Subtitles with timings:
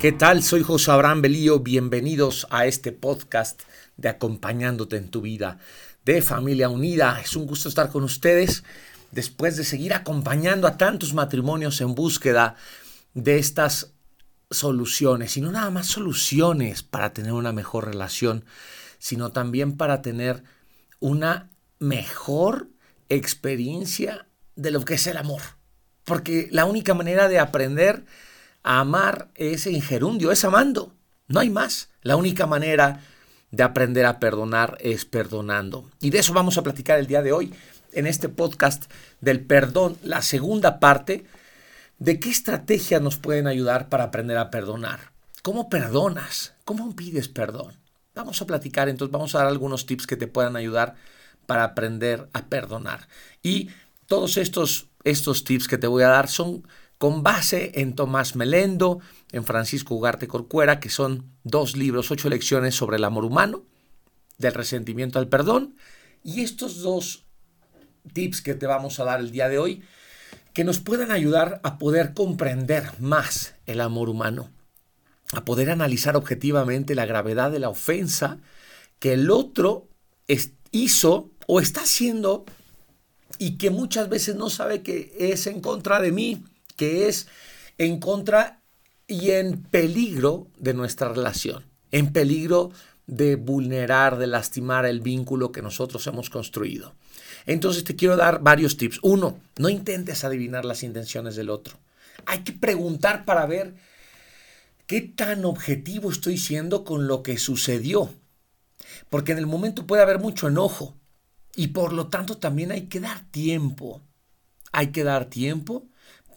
[0.00, 0.42] ¿Qué tal?
[0.42, 1.60] Soy José Abraham Belío.
[1.60, 3.60] Bienvenidos a este podcast
[3.98, 5.58] de Acompañándote en tu vida
[6.06, 7.20] de Familia Unida.
[7.22, 8.64] Es un gusto estar con ustedes
[9.10, 12.56] después de seguir acompañando a tantos matrimonios en búsqueda
[13.12, 13.92] de estas
[14.50, 18.46] soluciones, y no nada más soluciones para tener una mejor relación,
[18.98, 20.42] sino también para tener
[20.98, 22.68] una mejor
[23.10, 25.42] experiencia de lo que es el amor.
[26.04, 28.06] Porque la única manera de aprender
[28.62, 30.94] amar es en gerundio, es amando.
[31.28, 31.90] No hay más.
[32.02, 33.00] La única manera
[33.50, 35.90] de aprender a perdonar es perdonando.
[36.00, 37.52] Y de eso vamos a platicar el día de hoy
[37.92, 41.26] en este podcast del perdón, la segunda parte
[41.98, 45.10] de qué estrategias nos pueden ayudar para aprender a perdonar.
[45.42, 46.54] ¿Cómo perdonas?
[46.64, 47.74] ¿Cómo pides perdón?
[48.14, 50.94] Vamos a platicar, entonces vamos a dar algunos tips que te puedan ayudar
[51.46, 53.08] para aprender a perdonar.
[53.42, 53.70] Y
[54.06, 56.66] todos estos, estos tips que te voy a dar son
[57.00, 59.00] con base en Tomás Melendo,
[59.32, 63.64] en Francisco Ugarte Corcuera, que son dos libros, ocho lecciones sobre el amor humano,
[64.36, 65.76] del resentimiento al perdón,
[66.22, 67.24] y estos dos
[68.12, 69.82] tips que te vamos a dar el día de hoy,
[70.52, 74.50] que nos puedan ayudar a poder comprender más el amor humano,
[75.32, 78.40] a poder analizar objetivamente la gravedad de la ofensa
[78.98, 79.88] que el otro
[80.70, 82.44] hizo o está haciendo
[83.38, 86.44] y que muchas veces no sabe que es en contra de mí
[86.80, 87.28] que es
[87.76, 88.62] en contra
[89.06, 92.70] y en peligro de nuestra relación, en peligro
[93.06, 96.94] de vulnerar, de lastimar el vínculo que nosotros hemos construido.
[97.44, 98.98] Entonces te quiero dar varios tips.
[99.02, 101.76] Uno, no intentes adivinar las intenciones del otro.
[102.24, 103.74] Hay que preguntar para ver
[104.86, 108.08] qué tan objetivo estoy siendo con lo que sucedió.
[109.10, 110.96] Porque en el momento puede haber mucho enojo
[111.54, 114.00] y por lo tanto también hay que dar tiempo.
[114.72, 115.89] Hay que dar tiempo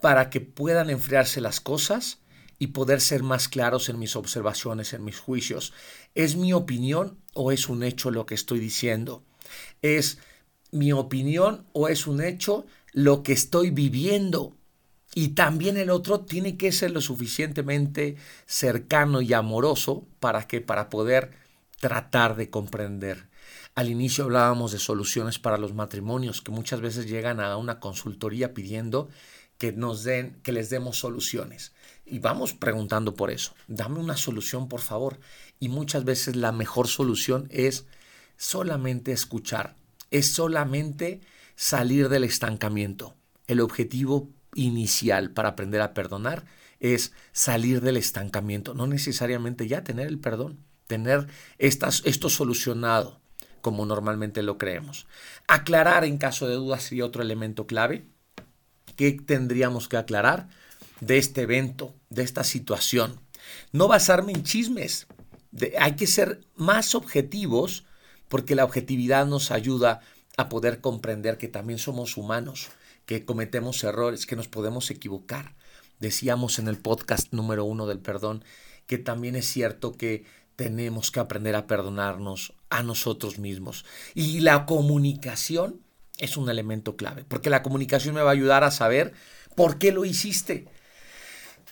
[0.04, 2.18] para que puedan enfriarse las cosas
[2.58, 5.72] y poder ser más claros en mis observaciones, en mis juicios.
[6.14, 9.24] ¿Es mi opinión o es un hecho lo que estoy diciendo?
[9.80, 10.18] ¿Es
[10.72, 14.54] mi opinión o es un hecho lo que estoy viviendo?
[15.14, 20.90] Y también el otro tiene que ser lo suficientemente cercano y amoroso para que para
[20.90, 21.30] poder
[21.80, 23.30] tratar de comprender.
[23.74, 28.52] Al inicio hablábamos de soluciones para los matrimonios que muchas veces llegan a una consultoría
[28.52, 29.08] pidiendo
[29.58, 31.72] que nos den, que les demos soluciones.
[32.04, 33.54] Y vamos preguntando por eso.
[33.66, 35.18] Dame una solución, por favor.
[35.58, 37.86] Y muchas veces la mejor solución es
[38.36, 39.76] solamente escuchar,
[40.10, 41.20] es solamente
[41.56, 43.14] salir del estancamiento.
[43.46, 46.44] El objetivo inicial para aprender a perdonar
[46.80, 51.28] es salir del estancamiento, no necesariamente ya tener el perdón, tener
[51.58, 53.20] estas, esto solucionado
[53.62, 55.06] como normalmente lo creemos.
[55.48, 58.04] Aclarar en caso de dudas y otro elemento clave
[58.96, 60.48] ¿Qué tendríamos que aclarar
[61.00, 63.20] de este evento, de esta situación?
[63.72, 65.06] No basarme en chismes.
[65.78, 67.84] hay que ser más objetivos
[68.28, 70.00] porque la objetividad nos ayuda
[70.36, 72.68] a poder comprender que también somos humanos,
[73.06, 75.54] que cometemos errores, que nos podemos equivocar.
[76.00, 78.44] Decíamos en el podcast número uno del perdón
[78.86, 80.24] que también es cierto que
[80.56, 83.84] tenemos que aprender a perdonarnos a nosotros mismos.
[84.14, 85.83] Y la comunicación
[86.18, 89.12] es un elemento clave, porque la comunicación me va a ayudar a saber
[89.54, 90.66] por qué lo hiciste,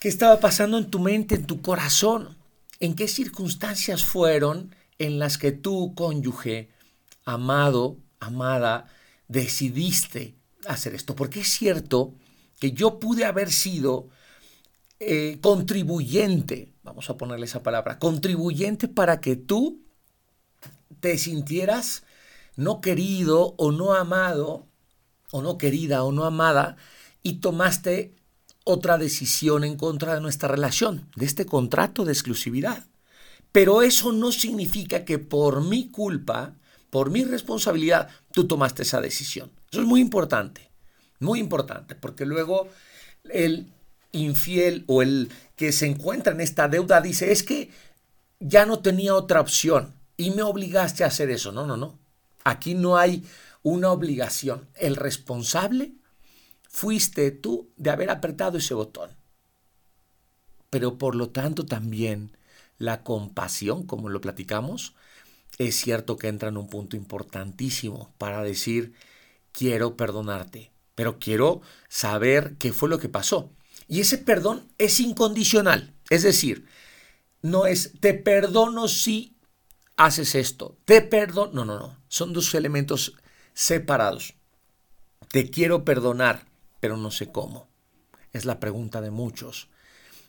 [0.01, 2.37] qué estaba pasando en tu mente, en tu corazón,
[2.81, 6.71] en qué circunstancias fueron en las que tú, cónyuge,
[7.25, 8.87] amado, amada,
[9.29, 10.35] decidiste
[10.67, 11.15] hacer esto.
[11.15, 12.15] Porque es cierto
[12.59, 14.09] que yo pude haber sido
[15.01, 19.83] eh, contribuyente, vamos a ponerle esa palabra, contribuyente para que tú
[21.01, 22.05] te sintieras
[22.57, 24.67] no querido o no amado,
[25.31, 26.77] o no querida o no amada,
[27.23, 28.15] y tomaste
[28.65, 32.85] otra decisión en contra de nuestra relación, de este contrato de exclusividad.
[33.51, 36.55] Pero eso no significa que por mi culpa,
[36.91, 39.51] por mi responsabilidad, tú tomaste esa decisión.
[39.71, 40.71] Eso es muy importante,
[41.19, 42.69] muy importante, porque luego
[43.31, 43.67] el
[44.13, 47.71] infiel o el que se encuentra en esta deuda dice, es que
[48.41, 51.53] ya no tenía otra opción y me obligaste a hacer eso.
[51.53, 51.99] No, no, no.
[52.45, 53.25] Aquí no hay
[53.63, 54.69] una obligación.
[54.75, 55.95] El responsable
[56.69, 59.11] fuiste tú de haber apretado ese botón.
[60.71, 62.37] Pero por lo tanto también
[62.79, 64.95] la compasión, como lo platicamos,
[65.59, 68.95] es cierto que entra en un punto importantísimo para decir,
[69.53, 73.53] quiero perdonarte, pero quiero saber qué fue lo que pasó.
[73.87, 76.67] Y ese perdón es incondicional, es decir,
[77.43, 79.32] no es te perdono si
[79.97, 83.15] haces esto, te perdono, no, no, no, son dos elementos
[83.55, 84.35] separados.
[85.31, 86.47] Te quiero perdonar,
[86.81, 87.69] pero no sé cómo.
[88.33, 89.69] Es la pregunta de muchos.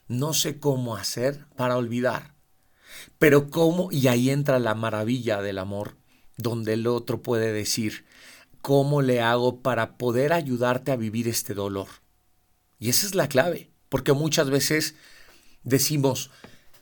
[0.08, 2.34] No sé cómo hacer para olvidar.
[3.18, 5.96] Pero cómo, y ahí entra la maravilla del amor,
[6.38, 8.06] donde el otro puede decir,
[8.62, 11.88] ¿cómo le hago para poder ayudarte a vivir este dolor?
[12.80, 14.96] Y esa es la clave, porque muchas veces
[15.64, 16.32] decimos,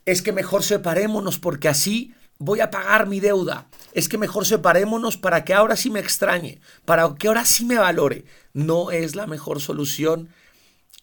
[0.06, 3.67] es que mejor separémonos porque así voy a pagar mi deuda.
[3.93, 7.77] Es que mejor separémonos para que ahora sí me extrañe, para que ahora sí me
[7.77, 8.25] valore.
[8.53, 10.29] No es la mejor solución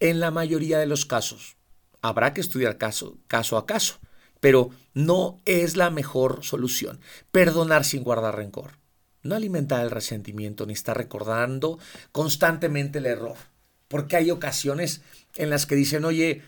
[0.00, 1.56] en la mayoría de los casos.
[2.02, 3.18] Habrá que estudiar caso,
[3.56, 4.00] a caso,
[4.40, 7.00] pero no es la mejor solución.
[7.30, 8.72] Perdonar sin guardar rencor.
[9.22, 11.78] No alimentar el resentimiento ni estar recordando
[12.10, 13.36] constantemente el error.
[13.86, 15.02] Porque hay ocasiones
[15.36, 16.42] en las que dicen, oye,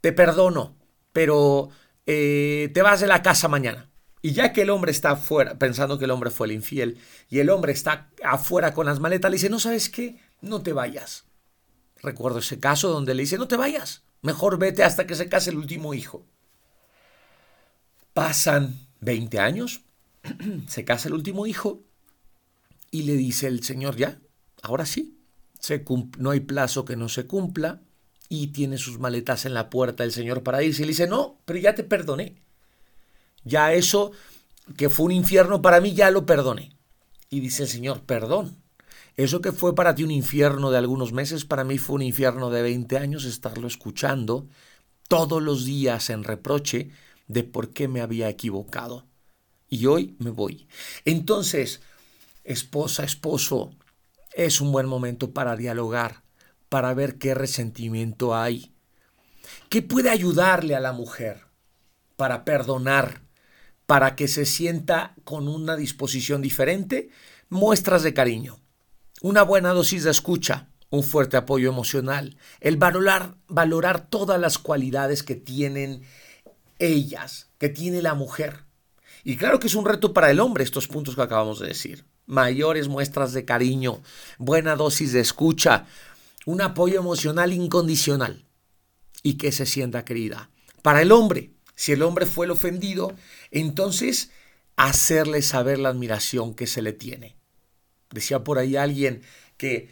[0.00, 0.74] te perdono,
[1.12, 1.70] pero
[2.06, 3.91] eh, te vas de la casa mañana.
[4.22, 6.98] Y ya que el hombre está afuera, pensando que el hombre fue el infiel,
[7.28, 10.72] y el hombre está afuera con las maletas, le dice, no sabes qué, no te
[10.72, 11.24] vayas.
[12.00, 15.50] Recuerdo ese caso donde le dice, no te vayas, mejor vete hasta que se case
[15.50, 16.24] el último hijo.
[18.14, 19.82] Pasan 20 años,
[20.68, 21.82] se casa el último hijo,
[22.92, 24.20] y le dice el Señor, ya,
[24.62, 25.18] ahora sí,
[26.18, 27.82] no hay plazo que no se cumpla,
[28.28, 30.82] y tiene sus maletas en la puerta del Señor para irse.
[30.82, 32.36] Y le dice, no, pero ya te perdoné.
[33.44, 34.12] Ya eso
[34.76, 36.76] que fue un infierno para mí, ya lo perdoné.
[37.30, 38.56] Y dice el Señor, perdón.
[39.16, 42.50] Eso que fue para ti un infierno de algunos meses, para mí fue un infierno
[42.50, 44.46] de 20 años estarlo escuchando
[45.08, 46.90] todos los días en reproche
[47.26, 49.06] de por qué me había equivocado.
[49.68, 50.66] Y hoy me voy.
[51.04, 51.80] Entonces,
[52.44, 53.74] esposa, esposo,
[54.34, 56.22] es un buen momento para dialogar,
[56.68, 58.72] para ver qué resentimiento hay.
[59.68, 61.44] ¿Qué puede ayudarle a la mujer
[62.16, 63.21] para perdonar
[63.92, 67.10] para que se sienta con una disposición diferente,
[67.50, 68.58] muestras de cariño,
[69.20, 75.22] una buena dosis de escucha, un fuerte apoyo emocional, el valorar, valorar todas las cualidades
[75.22, 76.04] que tienen
[76.78, 78.64] ellas, que tiene la mujer.
[79.24, 82.06] Y claro que es un reto para el hombre estos puntos que acabamos de decir.
[82.24, 84.00] Mayores muestras de cariño,
[84.38, 85.84] buena dosis de escucha,
[86.46, 88.46] un apoyo emocional incondicional
[89.22, 90.48] y que se sienta querida.
[90.80, 91.52] Para el hombre,
[91.82, 93.12] si el hombre fue el ofendido,
[93.50, 94.30] entonces
[94.76, 97.34] hacerle saber la admiración que se le tiene.
[98.12, 99.22] Decía por ahí alguien
[99.56, 99.90] que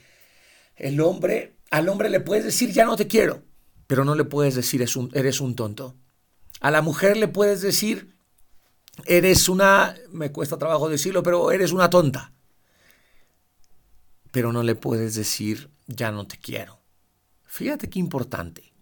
[0.77, 3.43] el hombre, al hombre le puedes decir ya no te quiero,
[3.89, 5.97] pero no le puedes decir eres un tonto.
[6.61, 8.15] A la mujer le puedes decir
[9.05, 12.33] eres una, me cuesta trabajo decirlo, pero eres una tonta.
[14.31, 16.79] Pero no le puedes decir ya no te quiero.
[17.47, 18.73] Fíjate qué importante.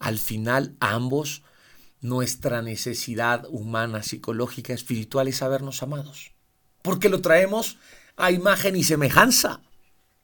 [0.00, 1.44] Al final ambos
[2.06, 6.32] nuestra necesidad humana, psicológica, espiritual es sabernos amados.
[6.82, 7.78] Porque lo traemos
[8.16, 9.60] a imagen y semejanza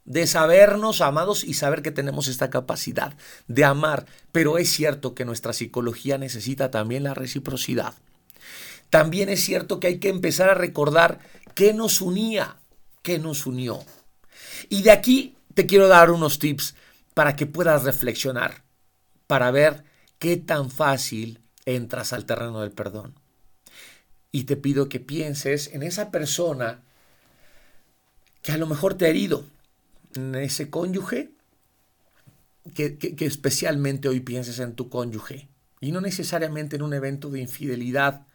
[0.04, 3.14] de sabernos amados y saber que tenemos esta capacidad
[3.48, 4.06] de amar.
[4.30, 7.94] Pero es cierto que nuestra psicología necesita también la reciprocidad.
[8.88, 11.18] También es cierto que hay que empezar a recordar
[11.54, 12.58] qué nos unía,
[13.02, 13.84] qué nos unió.
[14.68, 16.76] Y de aquí te quiero dar unos tips
[17.14, 18.62] para que puedas reflexionar,
[19.26, 19.84] para ver
[20.18, 23.14] qué tan fácil entras al terreno del perdón.
[24.30, 26.82] Y te pido que pienses en esa persona
[28.42, 29.46] que a lo mejor te ha herido,
[30.14, 31.30] en ese cónyuge,
[32.74, 35.48] que, especialmente hoy pienses en tu cónyuge.
[35.80, 38.26] Y no necesariamente en un evento de infidelidad,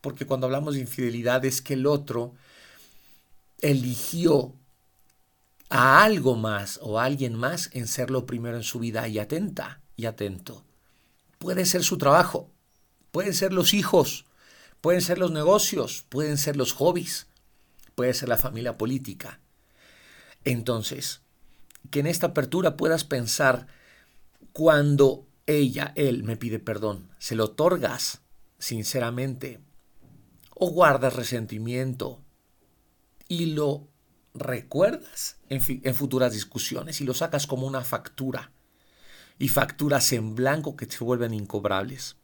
[0.00, 2.34] porque cuando hablamos de infidelidad es que el otro
[3.60, 4.54] eligió
[5.70, 9.18] a algo más o a alguien más en ser lo primero en su vida y
[9.18, 10.64] atenta y atento.
[11.38, 12.50] Puede ser su trabajo,
[13.14, 14.26] Pueden ser los hijos,
[14.80, 17.28] pueden ser los negocios, pueden ser los hobbies,
[17.94, 19.38] puede ser la familia política.
[20.44, 21.20] Entonces,
[21.92, 23.68] que en esta apertura puedas pensar
[24.52, 28.22] cuando ella, él me pide perdón, se lo otorgas
[28.58, 29.60] sinceramente
[30.52, 32.20] o guardas resentimiento
[33.28, 33.86] y lo
[34.34, 35.60] recuerdas en,
[35.94, 38.50] futuras discusiones y lo sacas como una factura
[39.38, 42.16] y facturas en blanco que se vuelven incobrables.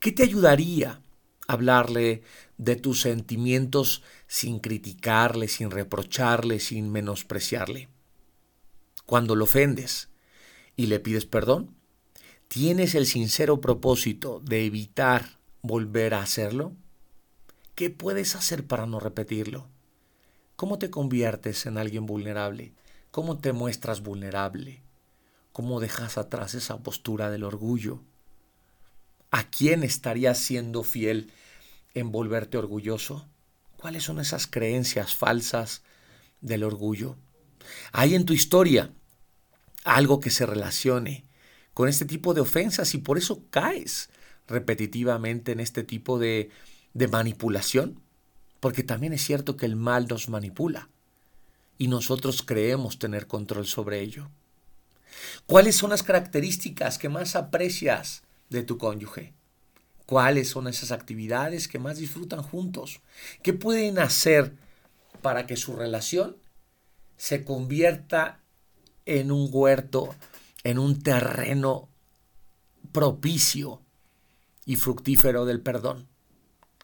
[0.00, 1.02] ¿Qué te ayudaría
[1.46, 2.22] hablarle
[2.56, 7.88] de tus sentimientos sin criticarle, sin reprocharle, sin menospreciarle?
[9.06, 10.10] Cuando lo ofendes
[10.76, 11.74] y le pides perdón,
[12.48, 16.72] ¿tienes el sincero propósito de evitar volver a hacerlo?
[17.74, 19.68] ¿Qué puedes hacer para no repetirlo?
[20.56, 22.72] ¿Cómo te conviertes en alguien vulnerable?
[23.10, 24.82] ¿Cómo te muestras vulnerable?
[25.52, 28.02] ¿Cómo dejas atrás esa postura del orgullo?
[29.30, 31.32] ¿A quién estarías siendo fiel
[31.94, 33.28] en volverte orgulloso?
[33.76, 35.82] ¿Cuáles son esas creencias falsas
[36.40, 37.16] del orgullo?
[37.92, 38.90] Hay en tu historia
[39.84, 41.24] algo que se relacione
[41.74, 44.10] con este tipo de ofensas y por eso caes
[44.46, 46.50] repetitivamente en este tipo de,
[46.94, 48.00] de manipulación.
[48.60, 50.88] Porque también es cierto que el mal nos manipula
[51.76, 54.30] y nosotros creemos tener control sobre ello.
[55.46, 59.34] ¿Cuáles son las características que más aprecias de tu cónyuge?
[60.06, 63.00] ¿Cuáles son esas actividades que más disfrutan juntos?
[63.42, 64.54] ¿Qué pueden hacer
[65.20, 66.36] para que su relación
[67.16, 68.40] se convierta
[69.04, 70.14] en un huerto,
[70.64, 71.90] en un terreno
[72.90, 73.82] propicio
[74.64, 76.08] y fructífero del perdón?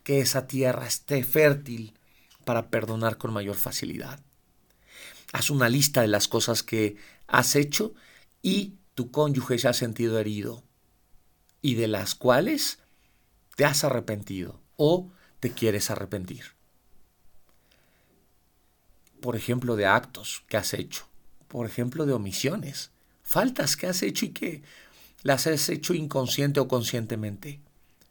[0.02, 1.94] Que esa tierra esté fértil
[2.44, 4.20] para perdonar con mayor facilidad.
[5.32, 7.94] Haz una lista de las cosas que has hecho
[8.42, 10.62] y tu cónyuge se ha sentido herido
[11.64, 12.78] y de las cuales
[13.56, 16.44] te has arrepentido o te quieres arrepentir.
[19.22, 21.06] Por ejemplo, de actos que has hecho,
[21.48, 22.90] por ejemplo, de omisiones,
[23.22, 24.62] faltas que has hecho y que
[25.22, 27.60] las has hecho inconsciente o conscientemente,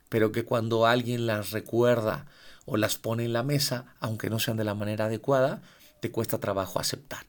[0.09, 2.25] pero que cuando alguien las recuerda
[2.65, 5.61] o las pone en la mesa, aunque no sean de la manera adecuada,
[5.99, 7.27] te cuesta trabajo aceptar.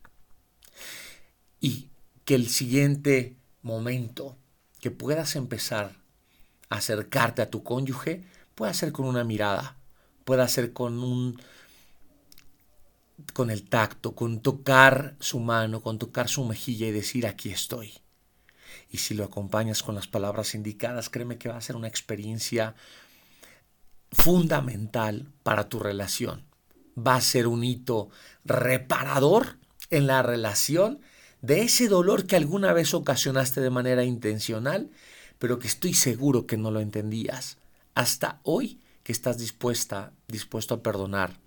[1.60, 1.90] Y
[2.24, 4.38] que el siguiente momento
[4.80, 6.02] que puedas empezar
[6.68, 9.76] acercarte a tu cónyuge pueda ser con una mirada,
[10.24, 11.40] pueda ser con un
[13.32, 17.94] con el tacto, con tocar su mano, con tocar su mejilla y decir aquí estoy.
[18.90, 22.74] Y si lo acompañas con las palabras indicadas, créeme que va a ser una experiencia
[24.10, 26.44] fundamental para tu relación.
[26.96, 28.10] Va a ser un hito
[28.44, 29.58] reparador
[29.90, 31.00] en la relación
[31.40, 34.90] de ese dolor que alguna vez ocasionaste de manera intencional,
[35.38, 37.58] pero que estoy seguro que no lo entendías.
[37.94, 41.38] Hasta hoy que estás dispuesta, dispuesto a perdonar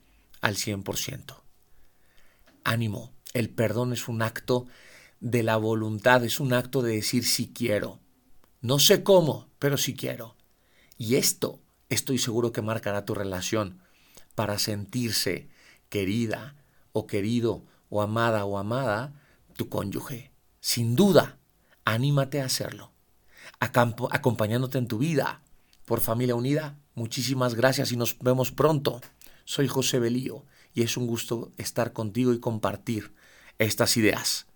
[0.41, 1.41] al 100%.
[2.63, 4.67] Ánimo, el perdón es un acto
[5.19, 7.99] de la voluntad, es un acto de decir si quiero.
[8.61, 10.35] No sé cómo, pero si quiero.
[10.97, 13.81] Y esto estoy seguro que marcará tu relación
[14.35, 15.49] para sentirse
[15.89, 16.55] querida
[16.91, 19.13] o querido o amada o amada
[19.55, 20.31] tu cónyuge.
[20.59, 21.37] Sin duda,
[21.85, 22.91] anímate a hacerlo.
[23.59, 25.41] Acompañándote en tu vida
[25.85, 26.77] por Familia Unida.
[26.95, 29.01] Muchísimas gracias y nos vemos pronto.
[29.45, 33.13] Soy José Belío y es un gusto estar contigo y compartir
[33.59, 34.46] estas ideas.